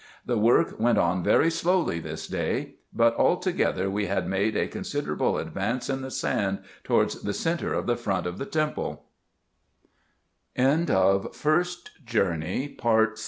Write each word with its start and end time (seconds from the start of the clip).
The 0.25 0.35
work 0.39 0.79
went 0.79 0.97
on 0.97 1.23
very 1.23 1.51
slowly 1.51 1.99
this 1.99 2.25
day; 2.27 2.73
but 2.91 3.13
altogether 3.17 3.87
we 3.87 4.07
had 4.07 4.27
made 4.27 4.57
a 4.57 4.67
considerable 4.67 5.37
advance 5.37 5.91
in 5.91 6.01
the 6.01 6.09
sand, 6.09 6.63
towards 6.83 7.21
the 7.21 7.35
centre 7.35 7.75
of 7.75 7.85
the 7.85 7.95
front 7.95 8.25
of 8.25 8.39
the 8.39 8.47
temple. 8.47 9.05